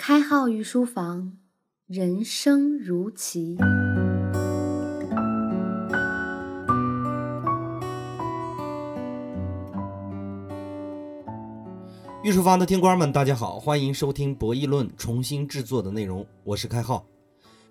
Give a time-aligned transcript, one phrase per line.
[0.00, 1.32] 开号御书房，
[1.88, 3.58] 人生如棋。
[12.22, 17.04] 御书房的听官们，大家好，欢迎收听博弈论重新制作的内容，我是开号。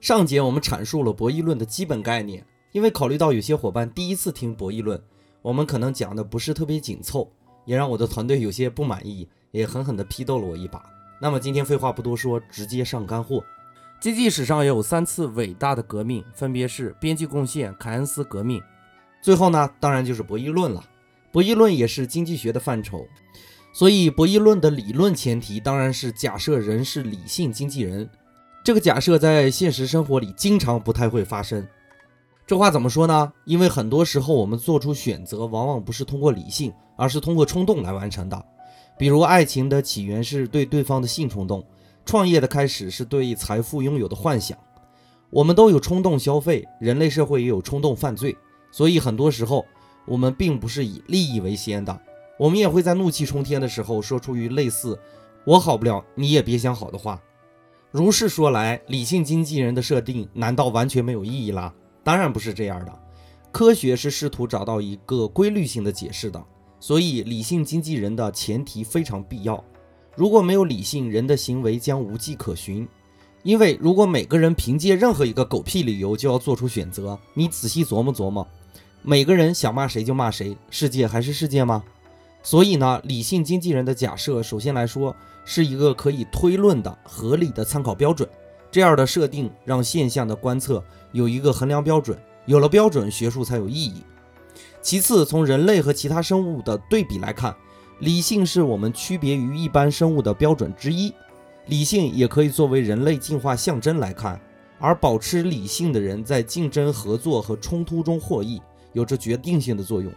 [0.02, 5.02] 上节我们阐述了博弈论的基本概念，因为考虑到有些伙伴第一次听博弈论，
[5.41, 7.32] 我们可能讲的不是特别紧凑，
[7.64, 10.84] 也让我的团队有些不满意，也狠狠地批斗了我一把。
[11.20, 13.44] 那么今天废话不多说，直接上干货。
[14.00, 18.62] 经济史上有三次伟大的革命，分别是边际贡献、凯恩斯革命，
[19.22, 20.84] 最后呢，当然就是博弈论了。
[21.32, 23.06] 博弈论也是经济学的范畴，
[23.74, 28.08] 所以博弈论的理论前提当然是假设人是理性经纪人。
[28.64, 31.68] 这个假设在现实生活里经常不太会发生。
[32.45, 33.34] 这话怎么说呢？
[33.45, 38.45] 因为很多时候我们做出选择，往往不是通过理性，而是通过冲动来完成的。
[38.98, 41.64] 比如，爱情的起源是对对方的性冲动，
[42.06, 44.58] 创业的开始是对财富拥有的幻想。
[45.30, 48.36] 我们都有冲动消费，人类社会也有冲动犯罪。
[48.72, 49.66] 所以很多时候，
[50.06, 52.00] 我们并不是以利益为先的。
[52.39, 55.00] 我们也会在怒气冲天的时候，说出于类似
[55.45, 57.22] “我好不了，你也别想好”的话。
[57.91, 61.73] 如是说来，理性经纪人的设定难道完全没有意义啦？
[62.03, 63.00] 当然不是这样的。
[63.52, 66.44] 科学是试图找到一个规律性的解释的，
[66.80, 69.64] 所以理性经纪人的前提非常必要。
[70.16, 72.88] 如果没有理性，人的行为将无迹可寻。
[73.44, 78.47] 因为如果每个人凭借任何一个狗屁理由就要做出选择，你仔细琢磨琢磨，
[79.02, 81.84] 每个人想骂谁就骂谁，世界还是世界吗？
[82.44, 85.16] 所以呢，理性经纪人的假设，首先来说。
[85.50, 88.28] 是一个可以推论的合理的参考标准，
[88.69, 94.03] 这样的设定让现象的观测有一个衡量标准，有了标准，学术才有意义。
[94.81, 97.55] 其次，从人类和其他生物的对比来看，
[98.00, 101.13] 理性是我们区别于一般生物的标准之一。
[101.67, 104.39] 理性也可以作为人类进化象征来看，
[104.80, 108.61] 而保持理性的人在竞争、合作和冲突中获益，
[108.94, 110.09] 有着决定性的作用。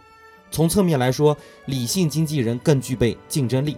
[0.49, 1.35] 从侧面来说，
[1.65, 3.77] 理性经纪人更具备竞争力。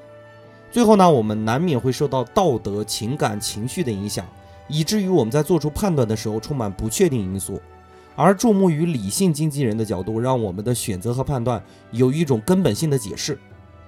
[0.72, 4.26] 最后呢，我们难免会受到道德、情感、情绪的影响，
[4.68, 7.60] 以至于我们在做出判断的时候充满不确定因素。
[8.16, 13.38] 而注目于理性经纪人的角度，让我们的选择和判断有一种根本性的解释，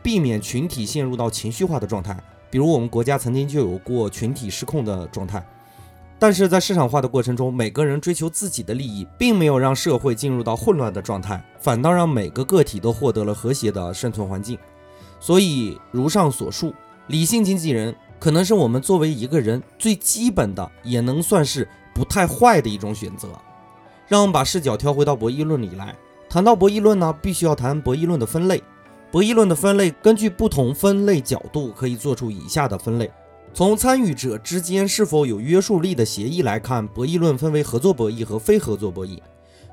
[0.01, 2.17] 避免群体陷入到情绪化的状态。
[2.49, 5.45] 比如我们国家曾经就有过群体失控的状态，
[6.17, 14.57] 但是在市场化的过程中，每个人追求自己的利益，并没有让社会进入到混乱的状态，反倒让每个个体都获得了和谐的生存环境。
[15.19, 16.73] 所以，如上所述，
[17.07, 23.29] 理性经纪人可能是我们作为一个人最基本的，也能算是不太坏的一种选择。
[24.07, 25.95] 让我们把视角调回到博弈论里来。
[26.29, 28.61] 谈到博弈论呢，必须要谈博弈论的分类。
[29.11, 33.09] 博弈论的分类，根据不同分类角度，可以做出以下的分类：
[33.53, 39.19] 从参与者之间是否有约束力的协议来看，博弈论分为合作博弈和非合作博弈。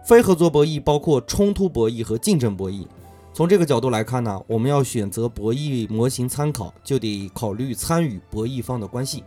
[0.05, 2.87] 非合作博弈包括冲突博弈和竞争博弈。
[3.35, 9.25] 从这个角度来看呢，我们要选择博弈模型参考，就得考虑参与博弈方的关系。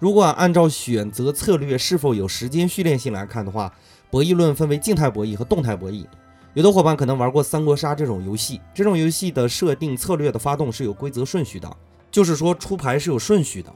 [0.00, 3.70] 如果按照选择策略是否有时间序列性来看的话，
[4.10, 6.06] 博弈论分为静态博弈和动态博弈。
[6.54, 11.70] 有的伙伴可能玩过三国杀这种游戏，这种游戏的设定策略的发动是有规则顺序的，
[12.10, 13.70] 就是说出牌是有顺序的。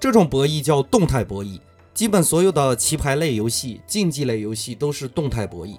[0.00, 1.60] 这种博弈叫动态博弈。
[1.92, 5.78] 基本所有的棋牌类游戏、竞技类游戏都是动态博弈。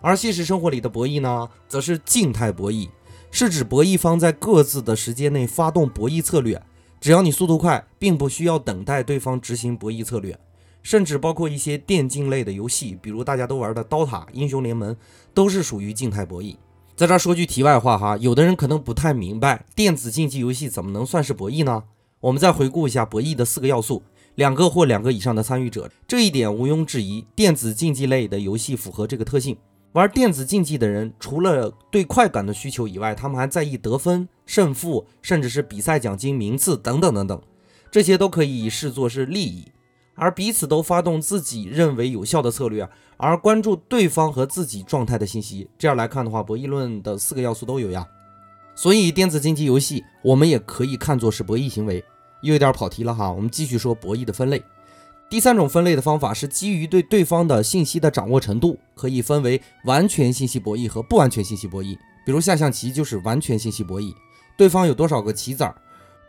[0.00, 2.88] 而现实生活里的博弈呢，则是静态博弈，
[3.30, 6.62] 是指博弈方在各自的时间内发动博弈策略，
[7.00, 10.38] 只要你速度快，并不需要等待对方执行博弈策略。
[10.82, 14.94] 甚至包括一些电竞类的游戏，比如大家都玩的《刀塔》《英雄联盟》，
[15.34, 16.54] 都是属于静态博弈。
[16.94, 21.82] 在这儿说句题外话哈，有的人可能不太明白，电子竞技游戏怎么能算是博弈呢？
[22.20, 24.00] 我们再回顾一下博弈的四个要素：
[24.36, 29.56] 两个或两个以上的参与者，这一点毋庸置疑，电子竞技类的游戏符合这个特性。
[29.96, 37.42] 玩电子竞技的人，除了对快感的需求以外，他们还在意得分、胜负，甚至是比赛奖金、名次等等等等，
[37.90, 39.72] 这些都可以视作是利益。
[40.14, 42.86] 而彼此都发动自己认为有效的策略，
[43.16, 45.66] 而关注对方和自己状态的信息。
[45.78, 48.06] 这样来看的话，博弈论的四个要素都有呀。
[48.74, 52.04] 所以电子竞技游戏，我们也可以看作是博弈行为。
[52.42, 54.62] 又有点跑题了哈，我们继续说博弈的分类。
[55.28, 61.98] 第三种分类的方法是基于对对方的信息的掌握程度，可以分为完全信息博弈和不完全信息博弈。
[62.24, 64.14] 比如下象棋就是完全信息博弈，
[64.56, 65.74] 对方有多少个棋子儿，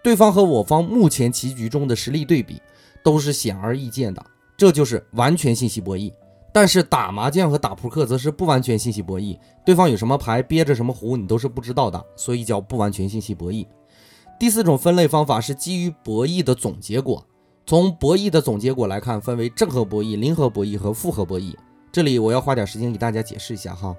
[0.04, 2.60] 对方和我方目前棋局中的实力对比
[3.04, 4.26] 都是显而易见的，
[4.58, 6.12] 这就是完全信息博弈。
[6.52, 13.64] 但是打麻将和打扑克则是不完全信息博弈，对方有什么牌憋着什么胡你都是不知道的，所以叫不完全信息博弈。
[14.40, 17.24] 第四种分类方法是基于博弈的总结果。
[17.68, 21.54] 从博弈的总结果来看，分为正和博弈、零和博弈和复合博弈。
[21.92, 23.94] 这里我要花点时间给大家解释一下哈。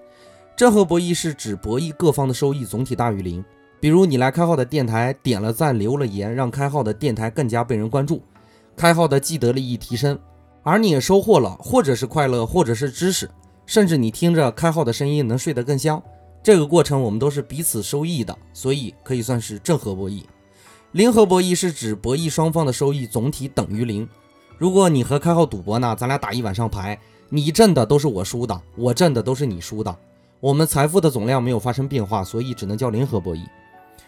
[0.56, 3.44] 正和博弈是指博弈各方的收益总体大于零。
[3.78, 8.22] 比如你来开号的电台点了赞、留了言，让开号的电台更加被人关注，
[8.74, 10.18] 开号的既得利益提升，
[10.62, 13.28] 而你也收获了或者是快乐，或者是知识，
[13.66, 16.02] 甚至你听着开号的声音能睡得更香。
[16.42, 20.22] 这个过程我们都是彼此收益的，所以可以算是正和博弈。
[20.92, 24.08] 零和博弈是指博弈双方的收益总体等于零。
[24.56, 26.98] 如果你和开号赌博呢，咱俩打一晚上牌，
[27.28, 29.94] 你挣的都是我输的，我挣的都是你输的，
[30.40, 33.40] 我们财富的总量没有发生变化，所以只能叫零和博弈。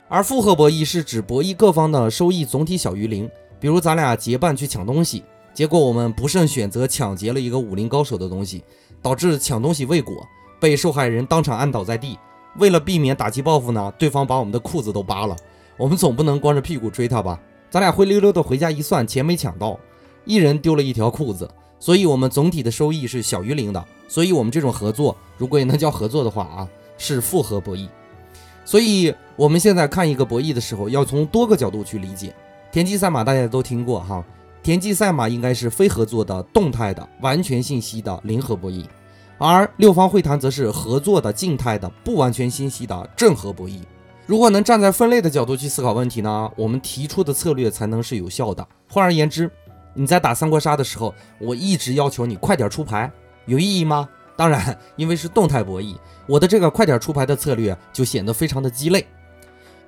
[0.08, 3.30] 而复合博弈是指博弈各方的收益总体小于零。
[3.60, 5.22] 比如咱俩结伴去抢东西，
[5.52, 8.64] 结果我们不慎选择抢劫了一个武林高手的东西，
[9.02, 10.26] 导致抢东西未果，
[10.58, 12.18] 被受害人当场按倒在地。
[12.56, 15.36] 为了避免打击报复呢，对方把我们的裤子都扒了。
[15.80, 17.40] 我们总不能光着屁股追他吧？
[17.70, 19.80] 咱俩灰溜溜的回家一算，钱没抢到，
[20.26, 23.82] 一人丢了一条裤子，所以我们总体的收益是小于零的。
[24.06, 26.68] 所以，我们这种合作，如果也能叫合作的话啊，
[26.98, 27.88] 是复合博弈。
[28.62, 32.34] 所以，我们现在看一个博弈的时候，要从多个角度去理解。
[32.70, 34.22] 田忌赛马大家都听过哈，
[34.62, 38.84] 田忌赛马应该是非合作的动态的完全信息的零和博弈，
[39.38, 43.80] 而六方会谈则是合作的静态的不完全信息的正和博弈。
[44.30, 48.64] 如果能站在分类的角度去思考问题呢，我们提出的策略才能是有效的。
[48.88, 49.50] 换而言之，
[49.92, 53.10] 你在打三国杀的时候，我一直要求你快点出牌，
[53.46, 54.08] 有意义吗？
[54.36, 55.96] 当然， 因为是动态博弈，
[56.28, 59.04] 我的这个快点出牌的策略就显得非常的鸡肋。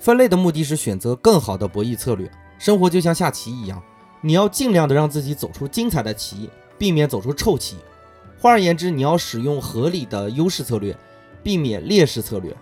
[0.01, 2.29] 分类的目的是选择更好的博弈策略。
[2.59, 3.81] 生活就像下棋一样，
[4.21, 7.77] 你要尽量的让自己走出精彩的棋，避免走出臭棋。
[8.41, 10.99] 换而言之，你要使用合理的优势策略，
[11.45, 12.53] 避免劣势策略。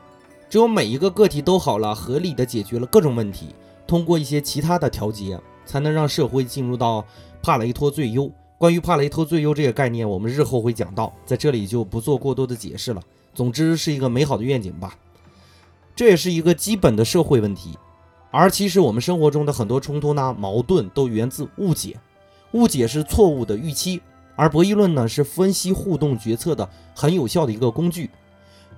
[0.51, 3.55] 只有每一个个体都好了，合理的解决了各种问题，
[3.87, 7.05] 通过一些其他的调节，才能让社会进入到
[7.41, 8.29] 帕雷托最优。
[8.59, 13.01] 关于帕雷托最优这个概念，我们日后会讲到，在这里就不做过多的解释了。
[13.33, 14.99] 总之是一个美好的愿景吧。
[15.95, 17.79] 这也是一个基本的社会问题。
[18.33, 21.97] 而其实我们生活中的很多冲突呢、矛盾都源自误解。
[22.55, 24.03] 误解是错误的预期，
[24.35, 28.11] 而博弈论呢是分析互动决策的很有效的一个工具。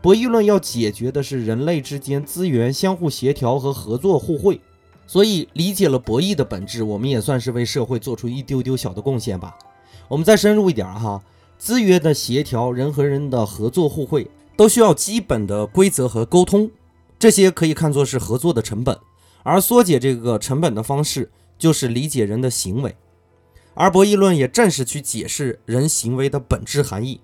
[0.03, 4.61] 博弈论要解决的是人类之间资源相互协调和合作互惠，
[5.07, 9.57] 所以理解了博弈的本质，我们也算是为社会做出一丢丢小的贡献吧。
[10.09, 11.23] 我们再深入一点哈，
[11.57, 16.69] 资源的协调、人和人的合作互惠，都需要基本的规则和沟通，
[17.17, 18.99] 这些可以看作是合作的成本，
[19.45, 22.97] 而缩减这个成本的方式就是理解人的行为，
[23.75, 27.21] 而博弈论也正是去解释人行为的本质含义。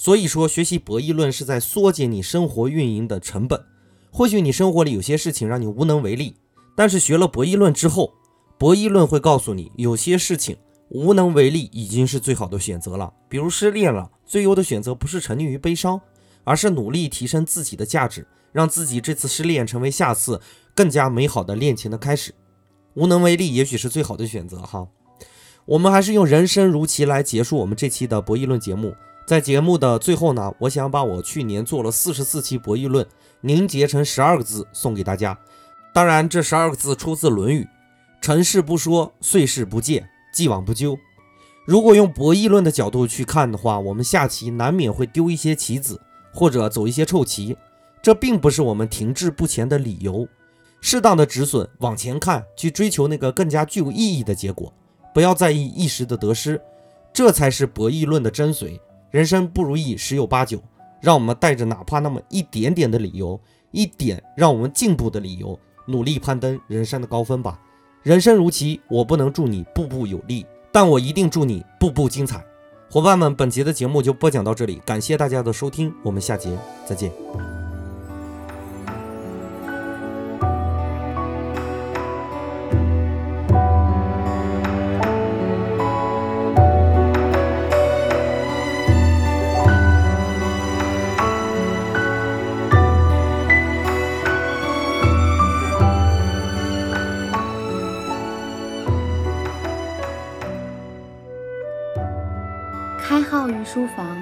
[0.00, 3.62] 所以说，学习博弈论是在缩减你生活运营的成本。
[4.10, 6.36] 或许你生活里有些事情让你无能为力，
[6.74, 8.14] 但是学了博弈论之后，
[8.56, 10.56] 博弈论会告诉你，有些事情
[10.88, 13.12] 无能为力已经是最好的选择了。
[13.28, 16.00] 比如失恋了，最优的选择不是沉溺于悲伤，
[16.44, 20.40] 而是努力提升自己的价值，让自己这次失恋成为下次
[20.74, 22.34] 更加美好的恋情的开始。
[22.94, 24.88] 无能为力也许是最好的选择哈。
[25.66, 28.94] 我们还是用人生如棋来结束我们这期的博弈论节目。
[29.30, 33.06] 在节目的最后呢，我想把我去年做了四十四期博弈论
[33.42, 35.38] 凝结成十二个字送给大家。
[35.94, 37.62] 当然，这十二个字出自《论语》
[38.20, 40.98] ：“成事不说，遂事不见，既往不咎。”
[41.64, 46.00] 如果用博弈论的角度去看的话，我们下棋难免会丢一些棋子，
[46.34, 47.56] 或者走一些臭棋，
[48.02, 50.26] 这并不是我们停滞不前的理由。
[50.80, 54.72] 适当的止损，往前看，去追求那个更加具有意义的结果，
[55.14, 56.60] 不要在意一时的得失，
[57.12, 58.76] 这才是博弈论的真髓。
[59.10, 60.62] 人生不如意十有八九，
[61.00, 63.40] 让我们带着哪怕那么一点点的理由，
[63.70, 67.60] 一点让我们进步的理由，努力攀登人生的高峰吧。
[68.02, 72.44] 人生如棋，我不能祝你步步有利，但我一定祝你步步精彩。
[72.90, 77.49] 伙伴们，本节的节目就播讲到这里，感谢大家的收听，我们下节再见。
[103.72, 104.20] 书房，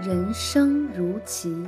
[0.00, 1.66] 人生如棋。